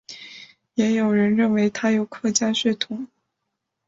[0.73, 3.07] 也有人认为他有客家血统。